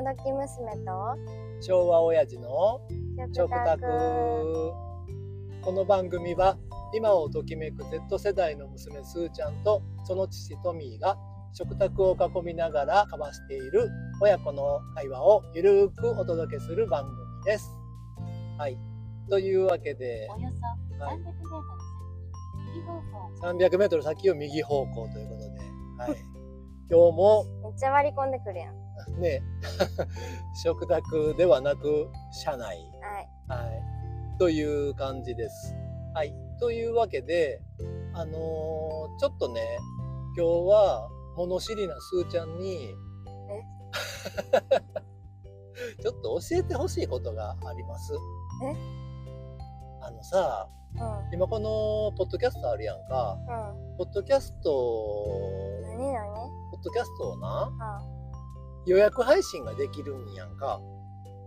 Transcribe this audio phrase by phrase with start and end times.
[0.00, 1.18] 今時娘と
[1.60, 2.80] 昭和親父の
[3.16, 4.72] 食食卓卓
[5.60, 6.56] この番組は
[6.94, 11.18] 今をときめく Z 世代の娘すーちゃんとその父トミーが
[11.52, 13.90] 食卓を囲みながら交わしている
[14.22, 17.68] 親子の会話をゆるくお届けする番組です。
[18.56, 18.78] はい。
[19.28, 20.48] というわけでおよ
[21.00, 21.72] そはい300メートル先、
[22.70, 23.32] 右方向。
[23.42, 25.40] 300メートル先を右方向ということ
[26.06, 26.20] で、はい。
[26.88, 29.42] 今日もめっちゃ割り込んでくるやんね。
[30.62, 32.78] 食卓ではなく車内。
[33.48, 33.62] はい。
[33.62, 35.74] はい、という感じです。
[36.14, 37.62] はい、というわけで、
[38.14, 39.78] あのーちょっとね、
[40.36, 42.94] 今日は物知りなすーちゃんに、
[46.02, 48.12] ちょっと教えてほしいことがあります。
[48.64, 48.76] え？
[50.00, 51.34] あのさ、うん。
[51.34, 53.96] 今このポッドキャストあるやんか、うん。
[53.98, 56.26] ポッドキャスト、何何？
[56.70, 58.00] ポッドキャストをな、あ
[58.86, 60.80] 予約配信ができるんやんか。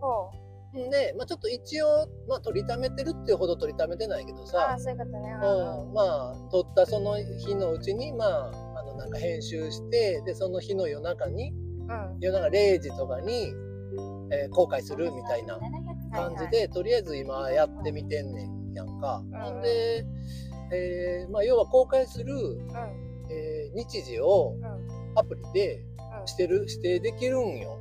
[0.01, 0.31] ほ
[0.77, 0.89] ん。
[0.89, 4.73] で、まあ、ちょっと一応、まあ、取りためてるっていうほど取りためてないけどうさ。
[4.73, 5.33] あ、そういうことね。
[5.33, 12.17] うん、まあ撮ったその日のうちにまああのなんか編集してでその日の夜中にうん。
[12.21, 13.53] 夜中0時とかに、
[14.31, 15.59] えー公開するみたいな
[16.13, 19.19] 感じで、とりあえず今やってみてんねんやんか。
[19.19, 19.31] ん。
[19.31, 20.05] ほんで、
[20.71, 22.61] えーまあ、要は公開する、うん。
[23.29, 24.80] えー日時をうん
[25.15, 25.85] アプリで
[26.19, 26.27] うん。
[26.27, 27.71] してる指定できるんよ。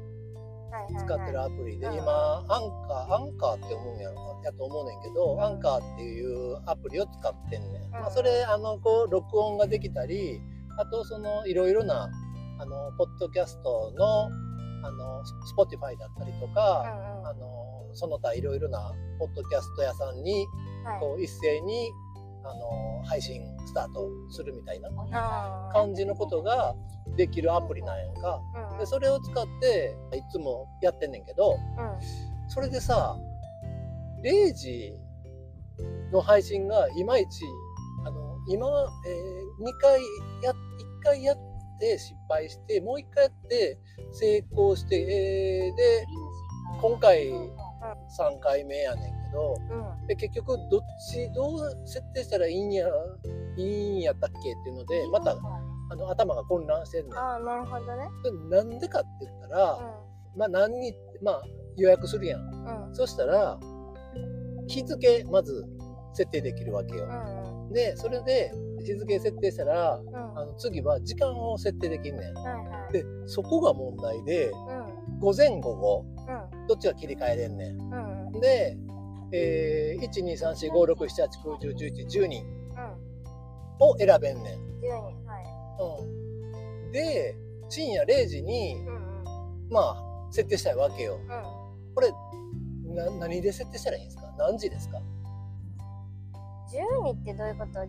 [0.71, 1.95] はいはい使ってるアプリで、うん。
[1.95, 4.11] 今アンカーアンカーって思うんや
[4.45, 5.43] やと思うねんけど、うん。
[5.43, 10.41] アンカーっていうアプリを使ってんねん、まあ、うんそれあのこう録音ができたり
[10.79, 12.09] あとそのいろいろな
[12.59, 14.31] あのポッドキャストの
[14.83, 15.23] あの
[15.57, 17.27] Spotify だったりとか、うんうん。
[17.27, 20.47] あのその他いろいろなポッドキャスト屋さんに
[20.85, 21.01] はい。
[21.01, 21.91] こう一斉に
[22.45, 24.91] あの配信スタートするみたいな。
[25.73, 26.75] 感じのことが
[27.17, 28.41] できるアプリなんやんか。
[28.73, 32.49] うんでそれを使っていつもやってんねんけどうん。
[32.49, 33.17] それでさ
[34.25, 34.93] 0時
[36.13, 37.45] の配信がいまいち
[38.05, 38.67] あの今、
[39.07, 39.11] え
[39.63, 40.01] 2回
[40.43, 40.55] や1
[41.03, 41.39] 回やっ
[41.79, 43.79] て失敗してもう1回やって
[44.13, 46.07] 成功して、えーで
[46.81, 49.55] 今回3回目やねんけど
[50.01, 50.07] うん。
[50.07, 50.81] で結局どっ
[51.13, 52.87] ちどう設定したらいいんや
[53.57, 55.37] いいんやったっけっていうのでまた
[55.91, 57.19] あの頭が混乱してんねん。
[57.19, 58.09] ああなるほどね。
[58.49, 61.43] なんでかって言ったら、うまあ何に、まあ
[61.77, 62.41] 予約するやん。
[62.43, 62.95] んうん。
[62.95, 63.59] そしたら、
[64.69, 65.65] 日付まず
[66.15, 67.05] 設定できるわけよ。
[67.05, 68.53] うんで、それで
[68.85, 70.39] 日付設定したら、うん。
[70.39, 72.35] あの次は時間を設定できんねん。
[72.35, 72.93] はいはい。
[72.93, 75.19] で、そこが問題で、うん。
[75.19, 76.67] 午前午後、うん。
[76.67, 78.33] どっちが切り替えれんねん。
[78.41, 78.77] で、
[79.33, 82.43] えー、1、2、3、4、5、6、7、8、9、10、11、12
[83.81, 84.59] を選べんねん。
[84.81, 84.91] 12
[85.27, 85.45] はい。
[86.05, 86.93] うん。
[86.93, 87.35] で、
[87.69, 88.99] 深夜0時に、うんう
[89.69, 89.69] ん。
[89.71, 91.15] まあ、設定したいわけよ。
[91.15, 91.29] うん。
[91.95, 92.11] これ
[92.95, 94.33] な何で設定したらいいんですか？
[94.39, 94.99] 何時ですか
[97.05, 97.87] ？12ってどういうこと ?10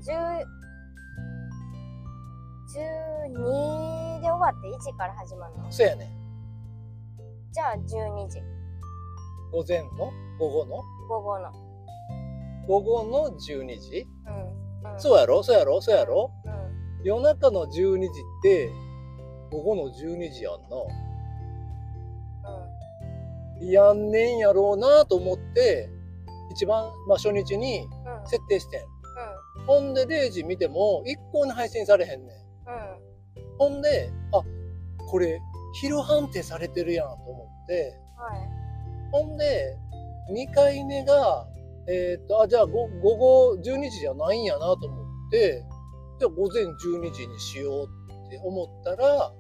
[3.30, 5.72] 12で終わって1から始まるの？
[5.72, 6.10] そうやね
[7.52, 8.40] じゃあ12時。
[9.52, 10.12] 午前の？
[10.40, 10.84] 午後の？
[11.12, 11.52] 午後の。
[12.70, 14.08] 午後の12時？
[14.26, 14.94] うん。
[14.94, 15.00] うん。
[15.00, 15.44] そうやろ？
[15.44, 15.82] そうやろ？
[15.82, 16.32] そうやろ？
[16.46, 16.52] うん。
[17.04, 18.10] 夜中の12時っ
[18.42, 18.70] て
[19.52, 20.78] 午後の12時やんな。
[23.60, 25.90] やんねんやろうなと思って
[26.52, 27.88] 一番、まあ、初日に
[28.26, 28.82] 設定してん。
[29.68, 32.38] ほんで0時見ても一向に配信されへんねん。
[33.60, 34.42] ほんであ
[35.10, 35.42] これ
[35.74, 38.00] 昼判定されてるやんと思って。
[38.18, 38.50] はい。
[39.12, 39.78] ほんで、
[40.30, 41.48] 2回目が、
[41.88, 45.64] えーっと、あ、じゃあご午後12時じゃないんやなと思って、
[46.20, 47.88] じゃあ午前12時にしよう
[48.28, 49.34] って思ったら、う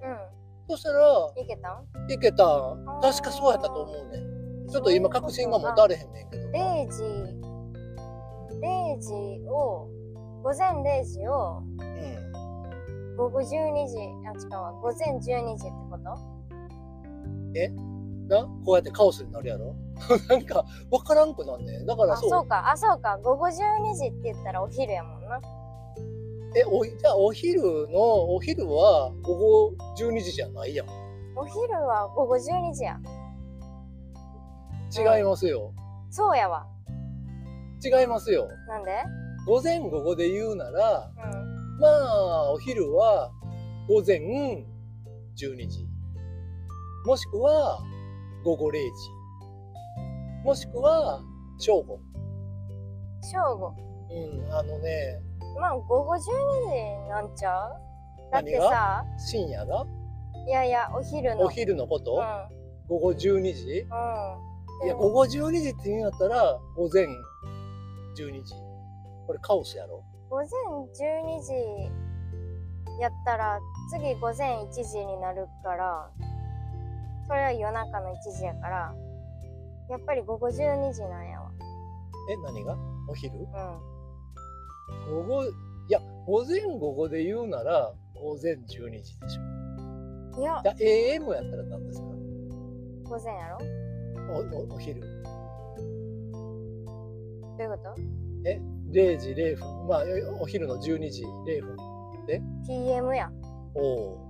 [0.69, 2.11] そしたら、んいけたん？
[2.11, 2.99] いけたん。
[3.01, 4.67] 確かそうやったと思うねん。
[4.69, 6.43] ちょっと今確信が持たれへんねんけど。
[6.49, 7.03] 0時
[8.61, 9.13] 0時
[9.49, 9.89] を
[10.43, 13.15] 午前0時をうん。
[13.17, 15.19] 午後12時あ違うわ午前12
[15.57, 16.03] 時ってこと？
[18.29, 18.47] な？
[18.65, 19.75] こうやってカオスになるやろ？
[20.29, 21.85] なんか、わからんくなんねん。
[21.85, 22.29] だからあそう。
[22.29, 25.39] そうかあそうか午後12時って言ったらお昼やもんな
[26.55, 27.99] え、お、じゃあお昼の、
[28.33, 30.87] お昼は午後12時じゃないやん。
[31.35, 32.99] お昼は午後12時や
[34.93, 35.71] 違いますよ。
[36.09, 36.65] そうやわ
[37.83, 38.47] 違いますよ。
[38.67, 38.91] なんで？
[39.47, 43.31] 午前午後で言うなら、うんまあ、お昼は
[43.87, 45.87] 午前12時。
[47.05, 47.79] もしくは
[48.43, 48.81] 午後0時。
[50.43, 51.21] もしくは
[51.59, 51.99] 正午。
[53.21, 53.75] 正午。
[54.09, 55.21] うん、あのね、
[55.59, 57.71] まあ午後12時なんちゃう？
[58.31, 59.05] だってさ。
[59.17, 59.85] 深夜が？
[60.47, 61.41] いやいやお昼の。
[61.45, 62.87] お昼のこと、うん。
[62.87, 63.87] 午後12時？
[64.81, 64.87] うん。
[64.87, 67.05] いや、午後12時って言うんやったら、午前
[68.17, 68.55] 12時。
[69.27, 70.03] これカオスやろ？
[70.29, 71.53] 午前12時
[72.99, 73.59] やったら
[73.91, 76.09] 次午前1時になるから
[77.27, 78.93] それは夜中の1時やから
[79.91, 81.51] やっぱり午後12時なんやわ
[82.29, 82.77] え、何が？
[83.09, 83.33] お昼？
[83.35, 83.45] う
[85.09, 85.47] 午後、い
[85.89, 89.41] や、午前午後で言うなら、午前12時でしょ。
[90.37, 92.07] んいやじゃあ AM やったら何ですか？
[92.07, 93.57] 午前やろ？
[94.33, 95.01] おおお昼。
[95.01, 95.07] ど
[97.59, 97.95] ういうこと
[98.91, 99.87] ？0時0分。
[99.87, 100.03] まあ、
[100.39, 101.77] お昼の12時0分。
[102.65, 103.29] ?PM や
[103.75, 104.29] おお。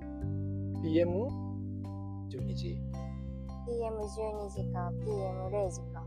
[0.83, 2.79] PM?12 時。
[3.67, 6.03] PM12 時か PM0 時か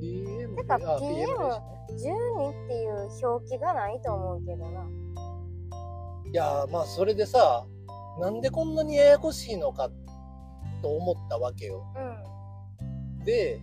[0.00, 0.56] PM?
[0.56, 4.80] てかあ PM PM 0 12っていう表記がないと思うけどな。
[6.32, 7.64] いやー、まあ、それでさ、
[8.20, 9.88] なんでこんなにややこしいのか
[10.82, 11.84] と思ったわけよ。
[11.96, 13.60] うんで、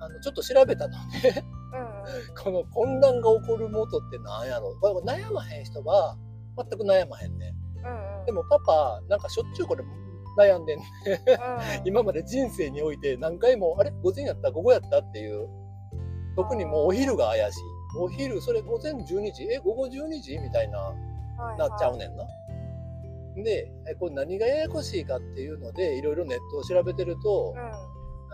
[0.00, 1.44] あの、ちょっと調べたのね。
[1.72, 1.94] うん
[2.44, 4.76] この混乱が起こる元って何やろ？
[4.80, 6.16] これ悩まへん人は
[6.56, 7.54] 全く悩まへんね。
[7.82, 9.84] うんうんでもパパ、なんかしょっちゅうこれ
[10.36, 10.84] 悩んでんね。
[11.82, 11.88] うん。
[11.88, 13.92] 今まで人生において何回も、あれ？
[14.02, 14.50] 午前やった？
[14.50, 14.98] 午後やった？
[15.00, 15.48] っていう。
[16.36, 17.60] 特にもうお昼が怪しい。
[17.98, 19.44] お昼、それ午前12時？
[19.44, 20.38] え、午後12時？
[20.38, 20.94] みたいな、は
[21.54, 22.24] いなっちゃうねんな。
[23.42, 27.62] で、えこれ何がややこしいかっていうので、いろいろネットを調べてるとう、ん。
[27.62, 27.66] うん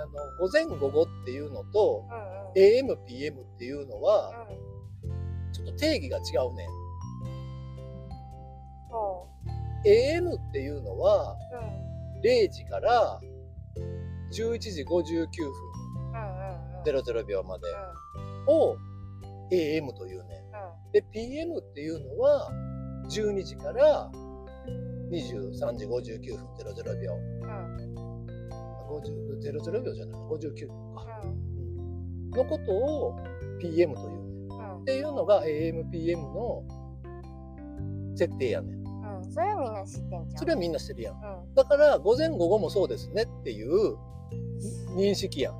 [0.01, 2.05] あの、午前午後っていうのと、
[2.55, 4.47] うん AM、PM っていうのは、
[5.05, 5.53] うん。
[5.53, 6.69] ちょっと定義が違うねん。
[8.91, 9.27] ほ
[9.85, 11.80] AM っていうのは、ううん
[12.23, 13.21] 0時から
[14.33, 15.53] 11時59分
[16.09, 17.65] うんうんうん00秒まで
[18.47, 18.77] を
[19.51, 20.41] AM というね。
[20.93, 22.51] で、PM っていうのは
[23.09, 24.11] 12時から
[25.11, 27.13] 23時59分00秒。
[27.15, 28.11] うんうん
[28.91, 31.07] 50 00秒じゃない、59分か。
[32.37, 33.17] のことを
[33.61, 34.19] PM というね。
[34.51, 36.65] うんっていうのが AM、PM の
[38.17, 38.80] 設定やねん。
[39.31, 41.15] うんそれはみんな知ってんじゃんそれはみんなしてるやん。
[41.15, 41.19] う
[41.51, 43.97] んだから、午前午後もそうですねっていう
[44.97, 45.55] 認識やん。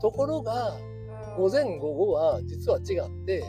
[0.00, 0.94] ところが、うん
[1.36, 3.42] 午前午後は実は違って、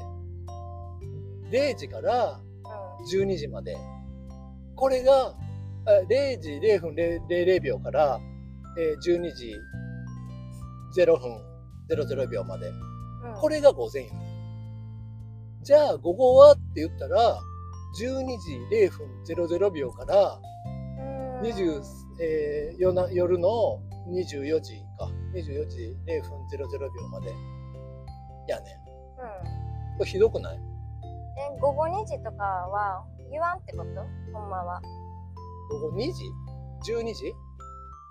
[1.51, 2.39] 0時から
[3.11, 3.77] 12時まで。
[4.75, 5.35] これが、
[5.85, 8.19] あ0時0分00秒から、
[8.79, 9.53] えー12時
[10.97, 11.41] 0分
[11.89, 12.69] 00秒まで。
[12.69, 12.85] うん
[13.39, 14.19] これが午前やね
[15.61, 17.39] じゃあ午後はって言ったら、
[17.99, 19.07] 12時0分
[19.47, 20.39] 00秒から
[21.39, 21.81] うん20、
[22.21, 25.09] えー夜な夜の24時か。
[25.33, 27.27] 24時0分00秒まで。
[28.47, 28.75] やねん。
[28.75, 30.57] うんこれひどくない？
[30.57, 34.01] え午後2時とかは言わんってこと？
[34.37, 34.81] ほんまは
[35.71, 37.27] 午後2時 ?12 時？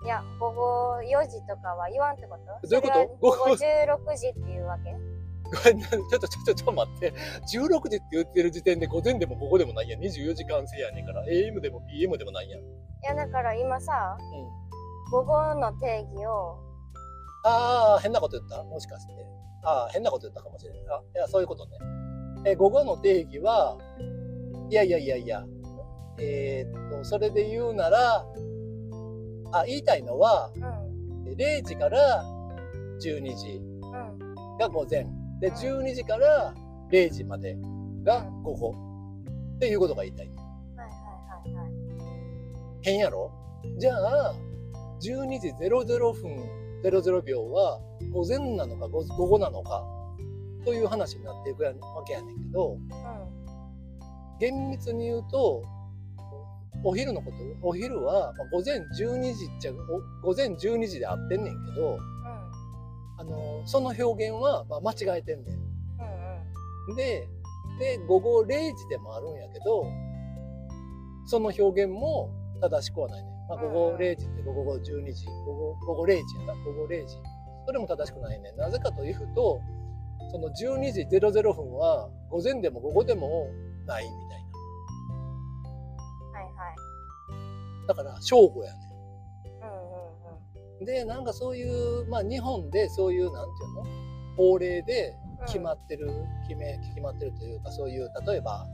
[0.03, 2.67] いや午後4時とかは言わんってこと？
[2.69, 3.37] どういうこと？
[3.45, 4.95] 午後16時っていうわけ？
[5.63, 7.13] ちょっとちょっとちょっと待って。
[7.53, 10.01] 16時って言ってる時点で午前でも午後でもないやん。
[10.01, 11.23] 24時間制やねんから。
[11.25, 12.61] AM でも PM でもないやん。
[12.61, 12.67] うん。
[12.67, 12.71] い
[13.03, 14.17] やだから今さ
[15.11, 16.57] 午後の定義を
[17.43, 18.63] ああ、変なこと言った？
[18.63, 19.13] もしかして。
[19.63, 20.81] ああ、変なこと言ったかもしれない。
[20.89, 21.77] あ、いや、そういうことね。
[22.45, 23.77] え、午後の定義は、
[24.69, 25.43] いやいやいやいや、
[26.19, 28.25] えーっと、それで言うなら、
[29.51, 30.85] あ、言いたいのは、うん
[31.35, 32.23] 0時から
[33.01, 35.05] 12時うんが午前。
[35.39, 36.53] で、うん12時から
[36.91, 37.57] 0時まで
[38.03, 38.75] が午後。
[39.55, 40.27] っていうことが言いたい。
[40.27, 40.37] はい
[40.77, 41.71] はいはいはい
[42.81, 43.31] 変やろ？
[43.79, 44.35] じゃあ、
[45.01, 46.49] 12時00分
[46.83, 47.79] 00秒は
[48.13, 49.83] 午前なのか午午後なのか
[50.63, 51.73] という話になっていくわ
[52.05, 52.77] けやねんけど、
[54.39, 55.63] 厳密に言うと、
[56.83, 57.37] お昼のこと、
[57.67, 59.75] お昼は、まあ、午前12時っちゃ、お
[60.27, 61.97] 午前12時で合ってんねんけど、
[63.25, 65.57] の、その表現は、まあ、間違えてんね
[65.99, 66.95] うんうんん。
[66.95, 67.27] で、
[67.79, 69.85] で、午後0時でもあるんやけど、
[71.25, 72.29] その表現も
[72.61, 73.29] 正しくはないね。
[73.49, 77.17] まあ、午後0時って午後12時、午後午後0時やな、午後0時。
[77.65, 78.51] それも正しくないね。
[78.53, 79.59] なぜかというと、
[80.31, 83.47] その12時00分は午前でも午後でも
[83.85, 84.45] ないみたい
[86.33, 86.39] な。
[86.39, 86.75] はいはい
[87.87, 88.79] だから正午やね。
[90.81, 93.83] で、なんかそういう、まあ日本でそういう、なんていうの？
[94.35, 95.45] 法令でうん。
[95.45, 96.09] 決まってる、
[96.47, 98.65] 決め、決まってるというか、そういう、例えば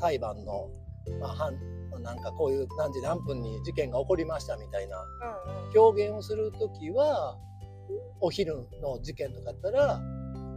[0.00, 0.68] 裁判の、
[1.20, 1.54] まあ、判
[2.02, 4.96] なんかこういう何時何分に事件が起こりましたみたいな
[5.74, 7.36] 表現をするときは、
[8.20, 10.00] お昼の事件とかだったら、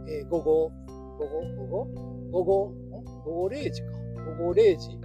[0.08, 0.70] えー午後、
[1.18, 1.88] 午後、午後、
[2.30, 2.90] 午後、ん？
[3.24, 3.88] 午後0時か。
[4.38, 5.00] 午後0時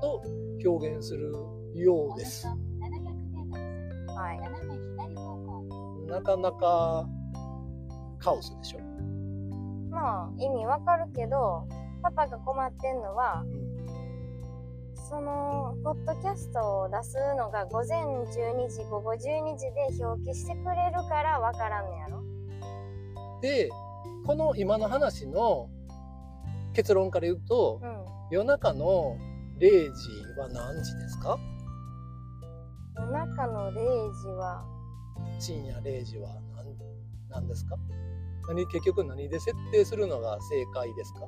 [0.00, 0.22] と
[0.64, 1.32] 表現する
[1.74, 2.46] ようです。
[4.16, 4.40] はい。
[6.10, 7.06] なかなか
[8.18, 8.80] カオスでしょ？
[9.90, 11.68] まあ、意味わかるけど、
[12.02, 13.76] パパが困ってんのは、うん
[15.08, 19.18] その、ポッドキャストを出すのが午前12時、午後12
[19.56, 22.22] 時で表記してくれるからわからんのやろ？
[23.40, 23.68] で、
[24.26, 25.68] この今の話の
[26.72, 27.96] 結論から言うと、うん。
[28.32, 29.16] 夜中の
[29.60, 31.38] 0時は何時ですか？
[32.96, 34.64] 夜中の0時は、
[35.38, 36.74] 深夜0時は何
[37.28, 37.76] 何ですか？
[38.48, 41.20] 何結局何で設定するのが正解ですか？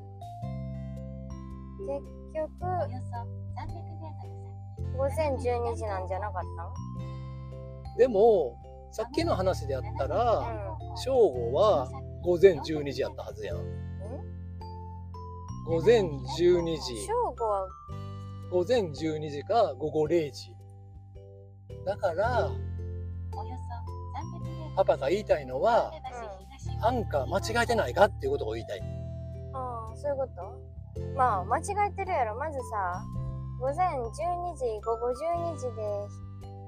[1.80, 2.02] 結
[2.34, 2.60] 局、
[4.96, 6.42] 午前12時なんじゃなかっ
[7.94, 7.98] た？
[7.98, 8.56] でも
[8.92, 10.78] さっきの話でやったらん。
[10.96, 11.88] 正午は
[12.22, 13.58] 午前12時やったはずやん。
[15.66, 16.96] 午前12時。
[17.06, 17.68] 正午は、
[18.50, 20.54] 午前12時か午後0時
[21.88, 22.50] だから
[24.76, 25.90] パパが言いたいのは
[26.82, 28.80] アンカー間違えてないかっていうことを言いたい。
[29.54, 31.14] ああ、そういうこと？
[31.16, 32.36] まあ、間違えてるやろ。
[32.36, 33.02] まずさ、
[33.58, 34.04] 午前12
[34.54, 35.62] 時、午後12時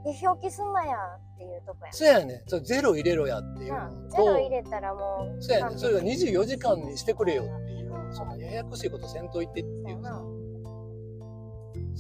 [0.04, 0.96] で、で表記すんなや
[1.34, 1.90] っていうとこや。
[1.90, 1.92] ん。
[1.92, 2.34] そうやね。
[2.36, 3.74] んそれゼロ入れろやっていう
[4.10, 5.74] ゼロと入れたらもう、そうやね。
[5.74, 6.30] んそれが完璧。
[6.32, 10.02] 24時間にしてくれよっていうそのややこしいことせんといてっていう。
[10.02, 10.22] さ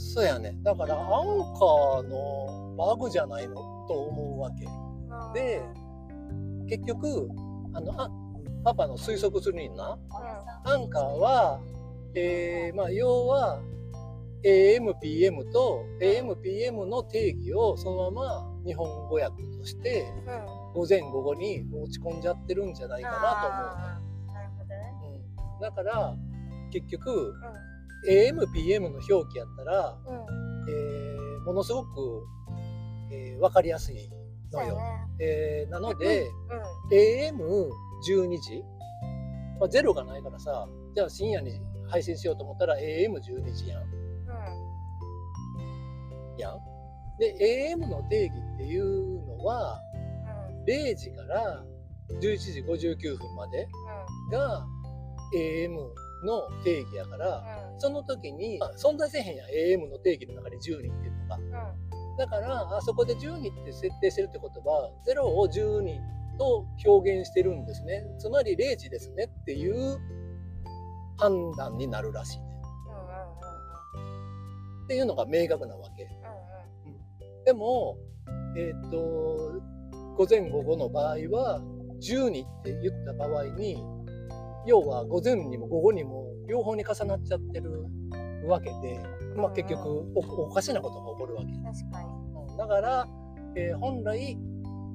[0.00, 0.50] そうやね。
[0.50, 4.64] んだからアンカーのバグじゃないのと思うわけ。
[4.64, 5.32] うん。
[5.34, 5.62] で
[6.68, 7.28] 結局
[7.74, 8.10] あのあ
[8.64, 9.98] パパの推測するにな。
[10.64, 11.60] アンカーは、
[12.14, 13.60] えーまあ、要は
[14.44, 20.60] AMPM と AMPM の定義をそのまま日本語訳としてうん。
[20.72, 24.76] 午前午後に落ち込んじゃってるんじゃないかなと思うあーなるほどね。
[25.54, 26.14] うん、だから
[26.70, 27.34] 結局
[28.08, 30.16] AMPM の表記やったら、うん。
[30.16, 30.68] うん。
[30.68, 32.26] えーものすごく、
[33.10, 34.10] えー分かりやすい
[34.52, 34.76] のよ。
[34.76, 34.82] ね。
[35.20, 36.30] えーなので、う
[36.92, 36.96] ん。
[36.96, 38.64] AM12 時、
[39.58, 43.82] まあ、ゼロがないからさじゃあ深夜に配信しようと思ったら AM12 時やん。
[46.38, 46.58] やん。
[47.18, 49.78] で AM の定義っていうのは
[50.56, 50.64] うん。
[50.64, 51.62] 0時から
[52.20, 53.68] 11時59分まで
[54.32, 54.66] が
[55.34, 55.76] AM
[56.24, 57.80] の定義やから、うん。
[57.80, 61.36] その時にあ存在せえへんやん AM の定義の中に12っていうのが。
[61.36, 61.90] うん。
[62.20, 65.98] だからあそこで12って設定してるってことは0を12
[66.38, 69.98] と表現してるんですねつまり0時ですねっていう
[71.16, 72.44] 判断になるらしいね
[74.84, 76.08] っていうのが明確なわけ
[77.46, 77.96] でも
[78.56, 79.62] えっ、と
[80.16, 81.62] 午前午後の場合は
[82.02, 83.82] 12って言った場合に
[84.66, 87.84] 要は午前にも午後にも両方に重なっちゃってる
[88.46, 89.00] わけで、
[89.36, 92.08] まあ、結局おおかしなことが起こるわけ確かに。
[92.52, 93.08] うんだから、
[93.56, 94.36] えー本来、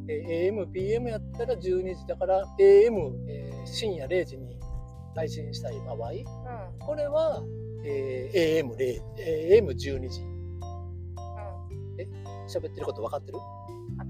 [0.08, 4.60] えー AM、PM やったら12時だから AM、えー深夜0時に
[5.16, 6.80] 配信したい場合、うん。
[6.80, 7.42] これは、
[7.84, 8.76] えー AM0、
[9.20, 10.22] えー AM12 時。
[12.48, 13.40] 喋ってること分かってる？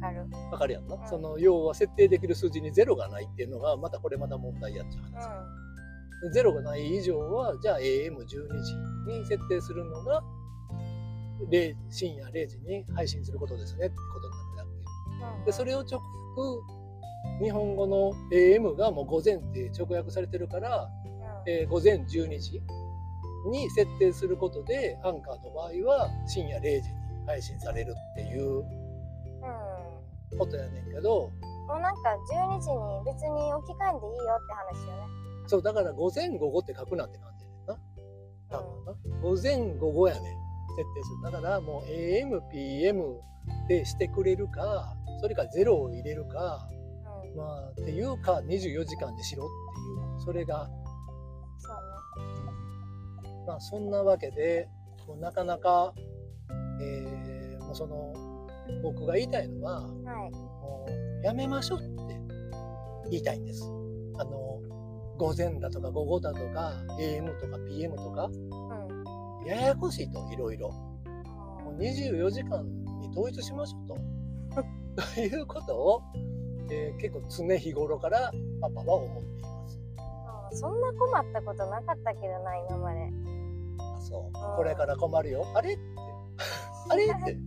[0.06, 0.28] かる。
[0.52, 6.30] 分かるやんな、うんその要は設定できる数字に0がないっていうのがまたこれまた問題やっちゃうう話。
[6.30, 6.34] ん。
[6.34, 8.76] で0がない以上はじゃあ AM12 時
[9.08, 10.24] に設定するのが
[11.50, 14.76] 0深夜0時に配信することですねってことになるわ
[15.36, 15.38] け。
[15.40, 15.46] うん。
[15.46, 16.00] でそれを直
[16.38, 16.76] 訳
[17.44, 21.52] 日本語の AM がもう午前って直訳されてるから、うん。
[21.52, 22.62] えー午前12時
[23.52, 26.96] に設定することでアンカーの場合は深夜0時に
[27.28, 28.85] 配信されるっていううん。
[30.38, 31.32] ことやねんけど
[31.68, 35.14] もうなんか12時に別に置き換えんでいいよって話よね。
[35.48, 37.78] そうだから午前午後って書くなって感じやねんな
[38.50, 40.34] 多分な午前午後やねん設
[40.94, 43.18] 定するだからもう AMPM
[43.68, 46.68] でしてくれるかそれか0を入れるか
[47.24, 47.38] うん。
[47.38, 50.70] まあっていうか24時間にしろっていうそれが
[51.60, 51.76] そう
[53.28, 53.46] ね。
[53.48, 54.68] まあそんなわけで
[55.08, 55.94] もうなかなか、
[56.82, 57.26] えー
[57.66, 58.14] もうその
[58.82, 60.32] 僕が言いたいのははい。
[60.32, 60.86] も
[61.22, 62.20] うやめましょうって
[63.12, 63.64] 言いたいんです。
[64.18, 64.62] あの
[65.18, 69.48] 午前だとか午後だとか AM とか PM とかうん。
[69.48, 72.64] ややこしいといろいろもう24時間
[73.02, 74.16] に統一しましょうと
[75.16, 76.02] ということを、
[76.72, 78.32] えー結構常日頃から
[78.62, 79.80] パパは思っています。
[80.52, 83.10] うんそんな困ったことなかったけどな、今まで。
[83.78, 85.46] あそううんこれから困るよ。
[85.54, 85.82] あれって
[86.90, 87.38] あれって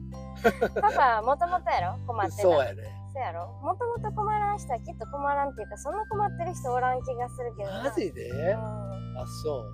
[0.80, 1.99] パパ、もともとやろ？
[2.07, 2.42] 困ってた。
[2.42, 2.83] そうやね。
[3.12, 3.47] そうやろ？
[3.62, 7.85] もともと困らん人はきっと困らんっていうか、そんな困ってる人おらん気がするけどな。
[7.85, 8.30] マジで？
[8.30, 9.18] うん。
[9.18, 9.73] あそう。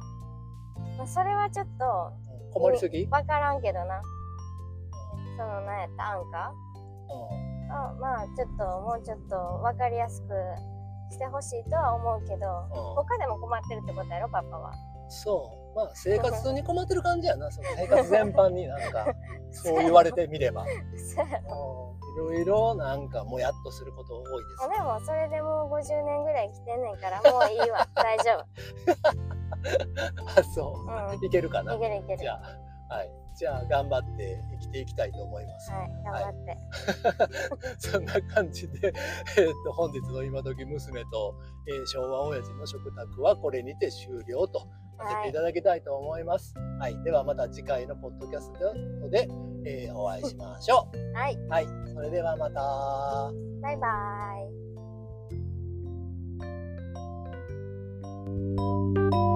[0.99, 2.13] まあ、それはちょっと、
[2.53, 4.01] 困りすぎ、わからんけどな。
[5.37, 6.11] その、なんやった？
[6.13, 6.53] アンカ
[7.09, 10.29] うーあまあちょっともうちょっと分かりやすく
[11.11, 12.95] してほしいとは思うけどうん。
[12.95, 14.73] 他でも困ってるってことやろパパは？
[15.09, 17.51] そうまあ生活に困ってる感じやな。
[17.51, 19.07] その生活全般になんか
[19.51, 20.67] そう言われてみれば。
[20.67, 24.69] いろいろなんかもやっとすること多いです。
[24.69, 27.89] でもそれでもう50年ぐらい来てんねんからもういいわ。
[27.95, 28.45] 大丈
[30.37, 31.25] あそう、うん。
[31.25, 31.75] いけるかな。
[31.75, 32.19] いけるいける。
[32.19, 33.25] じゃあはい。
[33.35, 36.59] じゃあ頑張って生きていきたいと思います、はい頑張って、
[37.91, 38.93] そんな感じで、
[39.37, 41.35] えー、と本日の今時娘と、
[41.67, 46.55] えー昭和親父の食卓はこれにて終了とさせていただきたいと思います。
[46.79, 49.29] はい、ではまた次回のポッドキャストで、
[49.67, 51.49] えーお会いしましょ はい、う。
[51.49, 53.33] はい、それではまた。
[53.63, 53.89] バイバ
[59.31, 59.34] イ